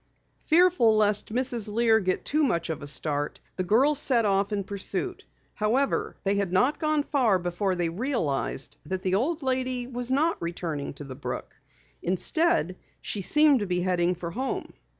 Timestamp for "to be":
13.59-13.81